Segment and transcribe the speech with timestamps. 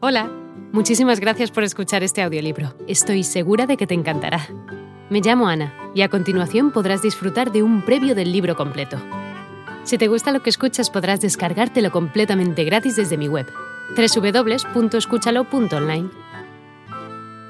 [0.00, 0.30] Hola,
[0.70, 2.72] muchísimas gracias por escuchar este audiolibro.
[2.86, 4.46] Estoy segura de que te encantará.
[5.10, 8.96] Me llamo Ana y a continuación podrás disfrutar de un previo del libro completo.
[9.82, 13.48] Si te gusta lo que escuchas podrás descargártelo completamente gratis desde mi web,
[13.96, 16.10] www.escúchalo.online.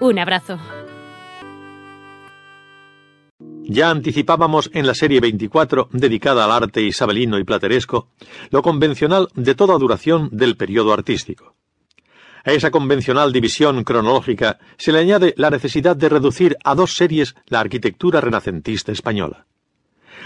[0.01, 0.59] Un abrazo.
[3.65, 8.09] Ya anticipábamos en la serie 24, dedicada al arte isabelino y plateresco,
[8.49, 11.58] lo convencional de toda duración del periodo artístico.
[12.49, 17.35] A esa convencional división cronológica se le añade la necesidad de reducir a dos series
[17.47, 19.45] la arquitectura renacentista española.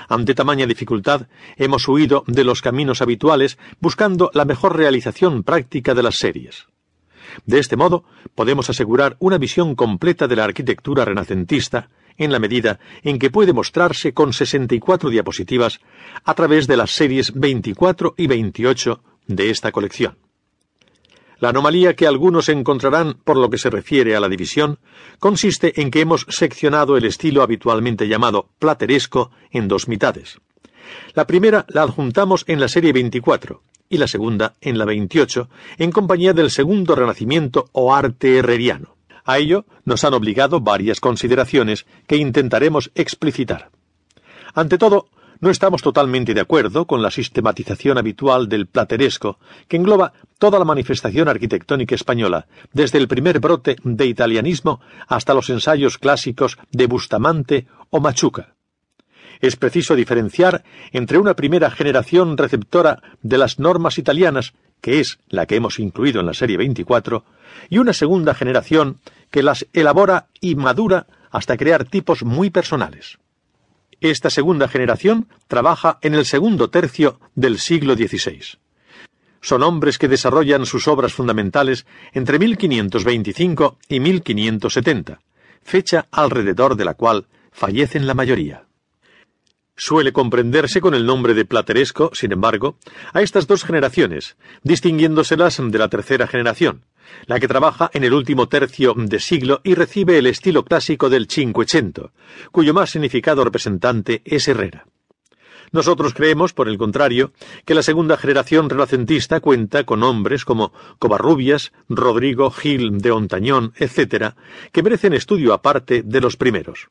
[0.08, 1.26] Ante tamaña dificultad,
[1.56, 6.68] hemos huido de los caminos habituales buscando la mejor realización práctica de las series.
[7.44, 8.04] De este modo,
[8.36, 13.52] podemos asegurar una visión completa de la arquitectura renacentista, en la medida en que puede
[13.52, 15.80] mostrarse con 64 diapositivas
[16.22, 20.21] a través de las series 24 y 28 de esta colección.
[21.42, 24.78] La anomalía que algunos encontrarán por lo que se refiere a la división
[25.18, 30.38] consiste en que hemos seccionado el estilo habitualmente llamado plateresco en dos mitades.
[31.14, 35.90] La primera la adjuntamos en la serie 24 y la segunda en la 28 en
[35.90, 38.94] compañía del segundo renacimiento o arte herreriano.
[39.24, 43.72] A ello nos han obligado varias consideraciones que intentaremos explicitar.
[44.54, 45.08] Ante todo,
[45.42, 50.64] no estamos totalmente de acuerdo con la sistematización habitual del plateresco, que engloba toda la
[50.64, 57.66] manifestación arquitectónica española, desde el primer brote de italianismo hasta los ensayos clásicos de Bustamante
[57.90, 58.54] o Machuca.
[59.40, 60.62] Es preciso diferenciar
[60.92, 66.20] entre una primera generación receptora de las normas italianas, que es la que hemos incluido
[66.20, 67.24] en la serie 24,
[67.68, 69.00] y una segunda generación
[69.32, 73.18] que las elabora y madura hasta crear tipos muy personales.
[74.02, 78.58] Esta segunda generación trabaja en el segundo tercio del siglo XVI.
[79.40, 85.20] Son hombres que desarrollan sus obras fundamentales entre 1525 y 1570,
[85.62, 88.64] fecha alrededor de la cual fallecen la mayoría.
[89.76, 92.78] Suele comprenderse con el nombre de plateresco, sin embargo,
[93.12, 96.84] a estas dos generaciones, distinguiéndoselas de la tercera generación,
[97.26, 101.28] la que trabaja en el último tercio de siglo y recibe el estilo clásico del
[101.28, 102.12] Cinquecento,
[102.50, 104.86] cuyo más significado representante es Herrera.
[105.72, 107.32] Nosotros creemos, por el contrario,
[107.64, 114.34] que la segunda generación renacentista cuenta con hombres como Covarrubias, Rodrigo Gil de Ontañón, etc.,
[114.70, 116.88] que merecen estudio aparte de los primeros.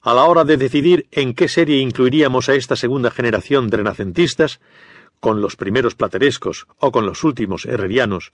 [0.00, 4.60] A la hora de decidir en qué serie incluiríamos a esta segunda generación de renacentistas,
[5.20, 8.32] con los primeros platerescos o con los últimos herrerianos,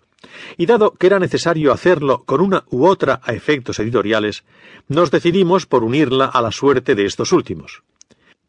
[0.56, 4.44] y dado que era necesario hacerlo con una u otra a efectos editoriales,
[4.88, 7.82] nos decidimos por unirla a la suerte de estos últimos.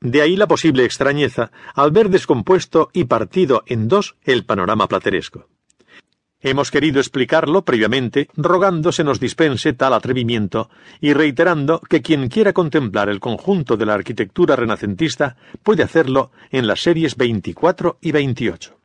[0.02, 5.48] De ahí la posible extrañeza al ver descompuesto y partido en dos el panorama plateresco.
[6.46, 10.70] Hemos querido explicarlo previamente, rogando se nos dispense tal atrevimiento
[11.02, 16.68] y reiterando que quien quiera contemplar el conjunto de la arquitectura renacentista puede hacerlo en
[16.68, 18.78] las series 24 y 28.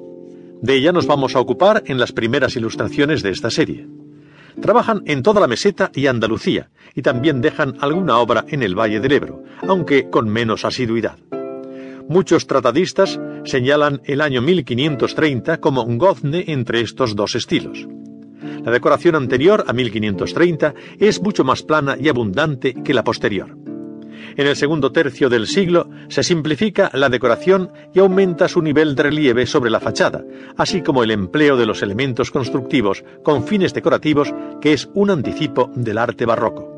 [0.60, 3.88] De ella nos vamos a ocupar en las primeras ilustraciones de esta serie.
[4.60, 9.00] Trabajan en toda la meseta y Andalucía, y también dejan alguna obra en el Valle
[9.00, 11.19] del Ebro, aunque con menos asiduidad.
[12.09, 17.88] Muchos tratadistas señalan el año 1530 como un gozne entre estos dos estilos.
[18.65, 23.56] La decoración anterior, a 1530, es mucho más plana y abundante que la posterior.
[24.37, 29.03] En el segundo tercio del siglo se simplifica la decoración y aumenta su nivel de
[29.03, 30.25] relieve sobre la fachada,
[30.56, 35.71] así como el empleo de los elementos constructivos con fines decorativos, que es un anticipo
[35.75, 36.71] del arte barroco.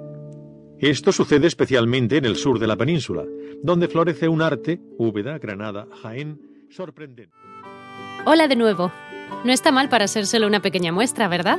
[0.78, 3.24] Esto sucede especialmente en el sur de la península,
[3.62, 7.32] donde florece un arte, Úbeda, Granada, Jaén, sorprendente.
[8.26, 8.90] Hola de nuevo.
[9.44, 11.58] No está mal para ser solo una pequeña muestra, ¿verdad?